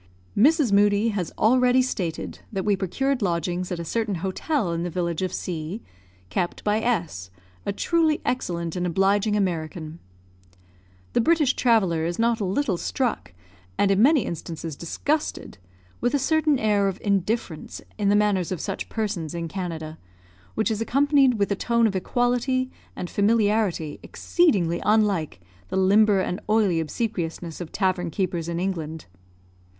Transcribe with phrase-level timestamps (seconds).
[0.35, 0.71] Mrs.
[0.73, 5.21] Moodie has already stated that we procured lodgings at a certain hotel in the village
[5.21, 5.83] of C
[6.31, 7.29] kept by S,
[7.67, 9.99] a truly excellent and obliging American.
[11.13, 13.33] The British traveller is not a little struck,
[13.77, 15.59] and in many instances disgusted,
[15.99, 19.99] with a certain air of indifference in the manners of such persons in Canada,
[20.55, 26.39] which is accompanied with a tone of equality and familiarity exceedingly unlike the limber and
[26.49, 29.05] oily obsequiousness of tavern keepers in England.